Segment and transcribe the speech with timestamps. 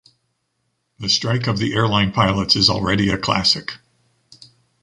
[0.97, 3.73] The strike of the airline pilots is already a classic.